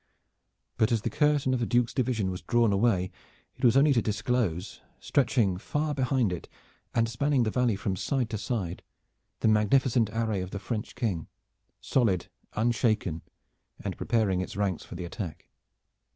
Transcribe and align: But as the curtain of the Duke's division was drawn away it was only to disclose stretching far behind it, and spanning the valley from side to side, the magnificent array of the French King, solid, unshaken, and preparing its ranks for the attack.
But 0.77 0.91
as 0.91 1.03
the 1.03 1.11
curtain 1.11 1.53
of 1.53 1.59
the 1.59 1.65
Duke's 1.67 1.93
division 1.93 2.31
was 2.31 2.41
drawn 2.41 2.73
away 2.73 3.11
it 3.55 3.63
was 3.63 3.77
only 3.77 3.93
to 3.93 4.01
disclose 4.01 4.81
stretching 4.99 5.59
far 5.59 5.93
behind 5.93 6.33
it, 6.33 6.49
and 6.95 7.07
spanning 7.07 7.43
the 7.43 7.51
valley 7.51 7.75
from 7.75 7.95
side 7.95 8.27
to 8.31 8.37
side, 8.39 8.81
the 9.41 9.47
magnificent 9.47 10.09
array 10.09 10.41
of 10.41 10.49
the 10.49 10.57
French 10.57 10.95
King, 10.95 11.27
solid, 11.79 12.29
unshaken, 12.53 13.21
and 13.79 13.95
preparing 13.95 14.41
its 14.41 14.55
ranks 14.57 14.83
for 14.83 14.95
the 14.95 15.05
attack. 15.05 15.47